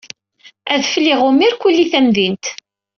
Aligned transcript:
Adfel 0.73 1.05
iɣumm 1.13 1.39
irkelli 1.47 1.85
tamdint. 1.91 2.45